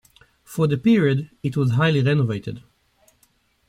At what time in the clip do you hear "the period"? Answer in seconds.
0.65-1.29